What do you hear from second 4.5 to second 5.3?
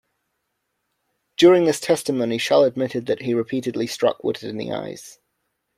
the eyes.